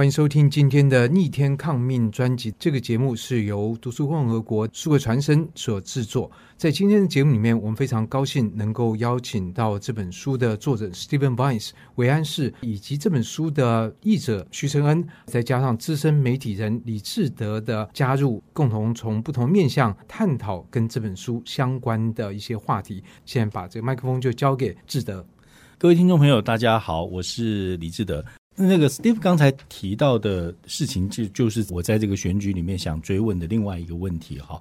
[0.00, 2.50] 欢迎收听今天的逆天抗命专辑。
[2.58, 6.32] 这个节目是由读书共和国数位传声所制作。
[6.56, 23.04] 在今天的节目里面，我们非常高兴能够邀请到这本书的作者 Stephen Vines 韦安士，以及这本书的译者徐承恩，再加上资深媒体人李志德的加入，共同从不同面向探讨跟这本书相关的一些话题。
[23.26, 25.22] 现在把这个麦克风就交给志德。
[25.76, 28.24] 各位听众朋友，大家好，我是李志德。
[28.60, 34.60] 那个 Steve 刚才提到的事情，就就是我在这个选举里面想追问的另外一个问题哈。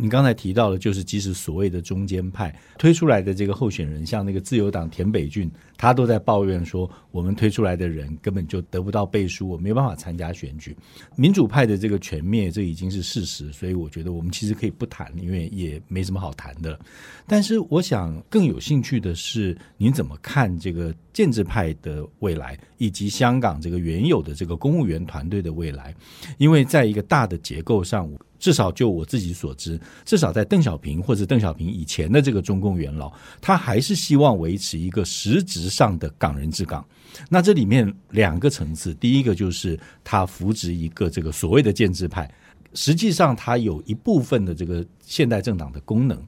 [0.00, 10.76] 你刚才提到的，就是即使所谓的中间派推出来的这个候选人，像那个自由党田北俊，他都在抱怨说，我们推出来的人根本就得不到背书，我没办法参加选举。
[11.16, 16.78] 民主派的这个全灭，这已经是事实，所以我觉得我们其实可以不谈，因为也没什么好谈的。
[17.26, 25.92] 但是我想更有兴趣的是，您怎么看这个建制派的未来，以及香港这个原有的这个公务员团队的未来？
[26.38, 28.08] 因为在一个大的结构上。
[28.38, 36.84] 至少就我自己所知，至少在邓小平或者邓小平以前的这个中共元老，他还是希望维持一个实质上的港人治港。
[37.28, 42.30] 那这里面两个层次，第一个就是他扶植一个这个所谓的建制派，
[42.74, 46.22] 实际上他有一部分的这个现代政党的功能。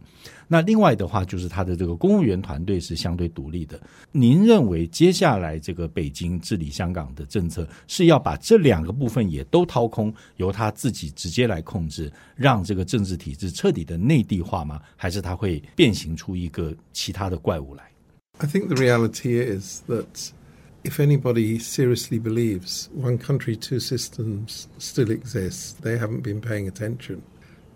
[0.50, 3.80] 那另外的话，就是他的这个公务员团队是相对独立的。
[4.12, 14.82] 您认为接下来这个北京治理香港的政策是要把这两个部分也都掏空，由他自己直接来控制，让这个政治体制彻底的内地化吗？
[14.96, 17.84] 还是他会变形出一个其他的怪物来？
[18.38, 20.32] I think the reality is that
[20.84, 27.22] if anybody seriously believes one country, two systems still exists, they haven't been paying attention.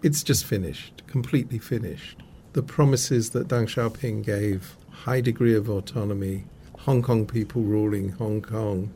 [0.02, 2.18] It's just finished, completely finished.
[2.55, 6.45] the promises that Deng Xiaoping gave, high degree of autonomy,
[6.79, 8.93] Hong Kong people ruling Hong Kong,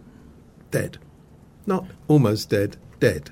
[0.70, 0.98] dead.
[1.67, 3.31] Not almost dead, dead.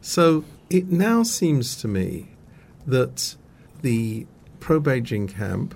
[0.00, 2.28] So it now seems to me
[2.86, 3.34] that
[3.82, 4.26] the
[4.60, 5.74] pro Beijing camp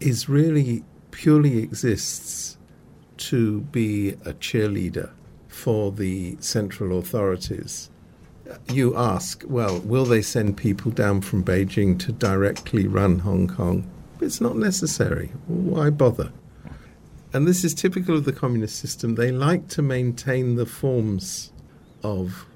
[0.00, 2.58] is really purely exists
[3.16, 5.10] to be a cheerleader
[5.48, 7.90] for the central authorities
[8.70, 13.88] you ask, well, will they send people down from Beijing to directly run Hong Kong?
[14.20, 15.32] It's not necessary.
[15.46, 16.32] Why bother?
[17.32, 19.14] And this is typical of the communist system.
[19.14, 21.52] They like to maintain the forms
[22.02, 22.46] of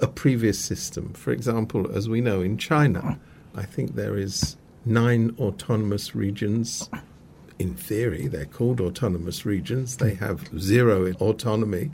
[0.00, 1.12] a previous system.
[1.12, 3.18] For example, as we know in China,
[3.54, 6.88] I think there is nine autonomous regions.
[7.58, 9.98] In theory, they're called autonomous regions.
[9.98, 11.90] They have zero autonomy.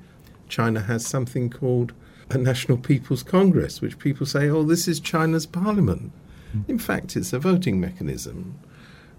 [0.48, 1.92] China has something called
[2.30, 6.12] a National People's Congress, which people say, oh, this is China's parliament.
[6.54, 6.68] Mm.
[6.68, 8.58] In fact, it's a voting mechanism.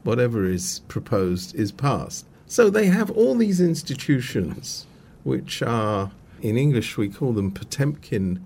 [0.04, 2.26] Whatever is proposed is passed.
[2.46, 4.86] So they have all these institutions,
[5.24, 8.44] which are, in English, we call them Potemkin.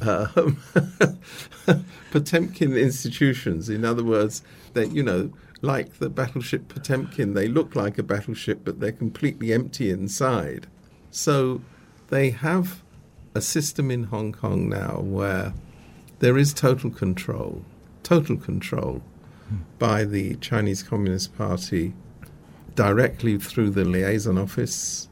[0.00, 0.58] Um,
[2.12, 3.68] Potemkin institutions.
[3.68, 4.42] In other words,
[4.74, 9.52] that you know, like the battleship Potemkin, they look like a battleship, but they're completely
[9.52, 10.66] empty inside.
[11.10, 11.62] So
[12.08, 12.82] they have
[13.34, 15.52] a system in Hong Kong now where
[16.18, 17.62] there is total control,
[18.02, 19.02] total control
[19.78, 21.94] by the Chinese Communist Party
[22.74, 25.08] directly through the liaison office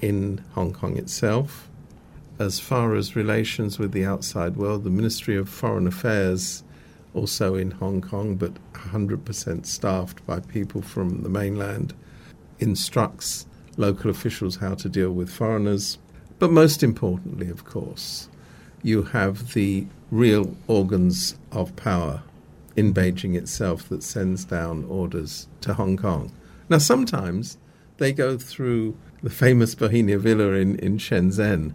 [0.00, 1.68] in Hong Kong itself.
[2.38, 6.62] As far as relations with the outside world, the Ministry of Foreign Affairs,
[7.14, 11.94] also in Hong Kong, but 100% staffed by people from the mainland,
[12.58, 13.46] instructs
[13.76, 15.98] local officials how to deal with foreigners.
[16.38, 18.28] But most importantly, of course,
[18.82, 22.22] you have the real organs of power
[22.76, 26.30] in Beijing itself that sends down orders to Hong Kong.
[26.68, 27.56] Now, sometimes
[27.96, 31.72] they go through the famous Bauhinia Villa in, in Shenzhen,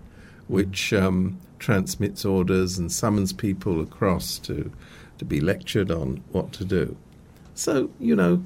[0.48, 4.72] which um, transmits orders and summons people across to,
[5.18, 6.96] to be lectured on what to do.
[7.56, 8.44] So, you know,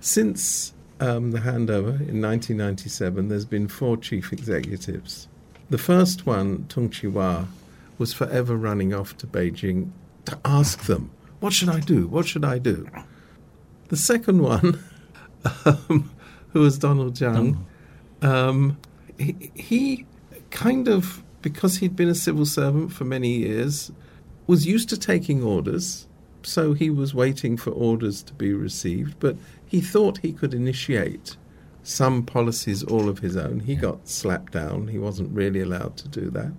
[0.00, 5.28] since um, the handover in 1997, there's been four chief executives.
[5.70, 7.46] The first one, Tung Chee-hwa,
[7.98, 9.90] was forever running off to Beijing
[10.24, 11.10] to ask them,
[11.40, 12.06] what should I do?
[12.06, 12.88] What should I do?
[13.88, 14.82] The second one,
[15.64, 16.10] um,
[16.52, 17.64] who was Donald Tsang,
[18.22, 18.78] um,
[19.18, 20.06] he, he
[20.50, 23.92] kind of, because he'd been a civil servant for many years,
[24.46, 26.08] was used to taking orders
[26.42, 29.36] so he was waiting for orders to be received, but
[29.68, 31.36] he thought he could initiate
[31.82, 33.60] some policies all of his own.
[33.60, 34.88] He got slapped down.
[34.88, 36.52] He wasn't really allowed to do that.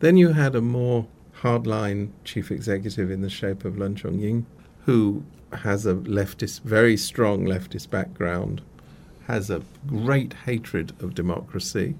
[0.00, 1.06] Then you had a more
[1.42, 4.46] hardline chief executive in the shape of Leung Chun-ying,
[4.84, 5.22] who
[5.52, 8.62] has a leftist, very strong leftist background,
[9.26, 11.94] has a great hatred of democracy.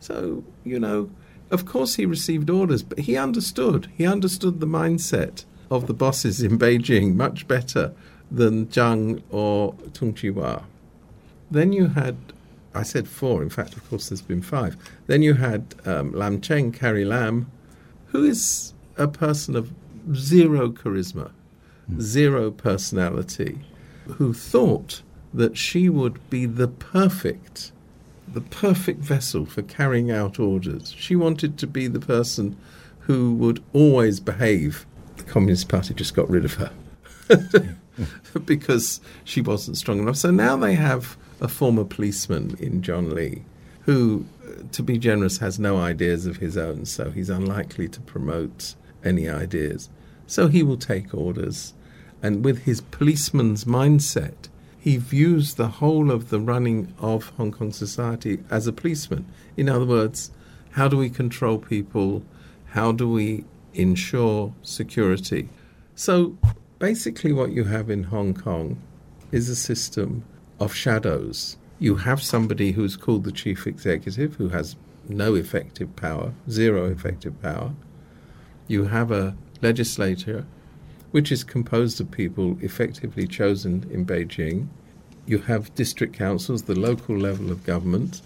[0.00, 1.10] So, you know,
[1.50, 3.88] Of course, he received orders, but he understood.
[3.96, 7.92] He understood the mindset of the bosses in Beijing much better
[8.30, 10.64] than Tsang or Tung Chee-hwa.
[11.50, 12.16] Then you had,
[12.74, 14.76] I said four, in fact, of course, there's been five.
[15.06, 17.50] Then you had um, Lam Cheng, Carrie Lam,
[18.06, 19.72] who is a person of
[20.14, 21.30] zero charisma,
[22.00, 23.60] zero personality,
[24.06, 25.02] who thought
[25.32, 27.72] that she would be the perfect,
[28.26, 30.94] the perfect vessel for carrying out orders.
[30.96, 32.56] She wanted to be the person
[33.00, 34.86] who would always behave.
[35.16, 36.72] The Communist Party just got rid of her
[38.44, 40.16] because she wasn't strong enough.
[40.16, 43.42] So now they have a former policeman in John Lee
[43.82, 48.00] who, uh, to be generous, has no ideas of his own, so he's unlikely to
[48.00, 49.88] promote any ideas.
[50.26, 51.72] So he will take orders.
[52.22, 54.48] And with his policeman's mindset,
[54.78, 59.26] he views the whole of the running of Hong Kong society as a policeman.
[59.56, 60.32] In other words,
[60.72, 62.22] how do we control people?
[62.70, 63.44] How do we
[63.74, 65.48] ensure security?
[65.94, 66.36] So
[66.78, 68.80] basically, what you have in Hong Kong
[69.32, 70.24] is a system
[70.60, 71.56] of shadows.
[71.78, 74.76] You have somebody who's called the chief executive who has
[75.08, 77.72] no effective power, zero effective power.
[78.66, 80.46] You have a legislature
[81.10, 84.68] which is composed of people effectively chosen in Beijing.
[85.26, 88.22] You have district councils, the local level of government,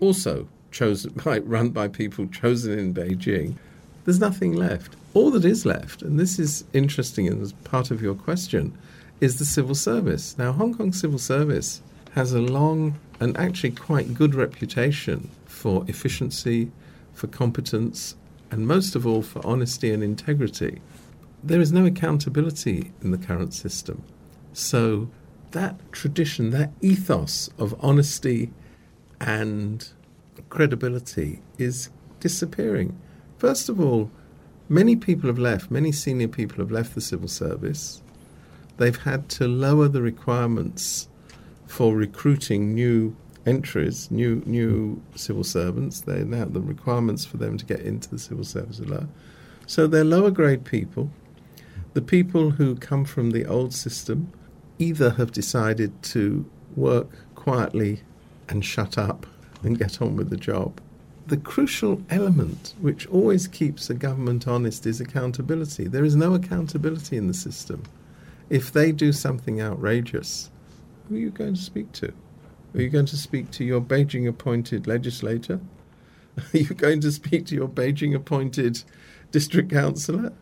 [0.00, 3.56] also chosen by, run by people chosen in Beijing.
[4.04, 4.96] There's nothing left.
[5.14, 8.76] All that is left, and this is interesting and as part of your question,
[9.20, 10.36] is the civil service.
[10.38, 11.82] Now, Hong Kong civil service
[12.12, 16.70] has a long and actually quite good reputation for efficiency,
[17.14, 18.14] for competence,
[18.50, 20.80] and most of all for honesty and integrity.
[21.42, 24.02] There is no accountability in the current system.
[24.52, 25.08] So,
[25.52, 28.50] that tradition, that ethos of honesty
[29.20, 29.88] and
[30.50, 31.88] credibility is
[32.20, 32.98] disappearing.
[33.38, 34.10] First of all,
[34.68, 38.02] many people have left, many senior people have left the civil service.
[38.76, 41.08] They've had to lower the requirements
[41.66, 43.16] for recruiting new
[43.46, 46.02] entries, new new civil servants.
[46.02, 49.08] They now the requirements for them to get into the civil service are low.
[49.66, 51.10] So they're lower grade people.
[51.94, 54.32] The people who come from the old system
[54.78, 58.02] either have decided to work quietly
[58.48, 59.26] and shut up
[59.62, 60.80] and get on with the job.
[61.28, 65.86] The crucial element which always keeps a government honest is accountability.
[65.86, 67.82] There is no accountability in the system.
[68.48, 70.50] If they do something outrageous,
[71.06, 72.14] who are you going to speak to?
[72.74, 75.60] Are you going to speak to your Beijing appointed legislator?
[76.38, 78.82] Are you going to speak to your Beijing appointed
[79.30, 80.32] district councillor?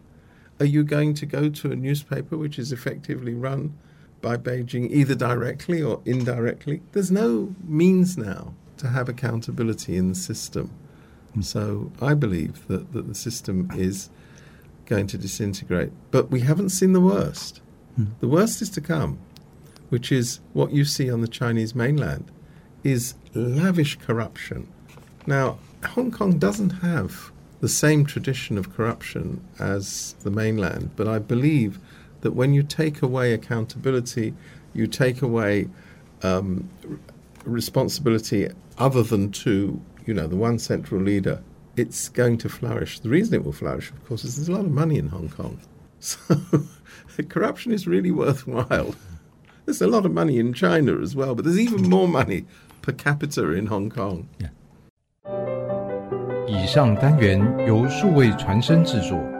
[0.60, 3.76] Are you going to go to a newspaper which is effectively run
[4.20, 6.82] by Beijing either directly or indirectly?
[6.92, 10.70] There's no means now to have accountability in the system.
[11.40, 14.08] So I believe that, that the system is
[14.86, 15.92] going to disintegrate.
[16.10, 17.60] But we haven't seen the worst.
[18.20, 19.18] The worst is to come,
[19.88, 22.30] which is what you see on the Chinese mainland,
[22.84, 24.68] is lavish corruption.
[25.26, 31.18] Now, Hong Kong doesn't have the same tradition of corruption as the mainland, but I
[31.18, 31.80] believe
[32.20, 34.34] that when you take away accountability,
[34.74, 35.68] you take away
[36.22, 36.68] um,
[37.44, 41.41] responsibility other than to, you know, the one central leader,
[41.75, 42.99] it's going to flourish.
[42.99, 45.29] The reason it will flourish, of course, is there's a lot of money in Hong
[45.29, 45.59] Kong.
[45.99, 46.17] So
[47.29, 48.95] corruption is really worthwhile.
[49.65, 52.45] There's a lot of money in China as well, but there's even more money
[52.81, 54.27] per capita in Hong Kong.
[56.47, 59.34] 以上单元由数位传声制作。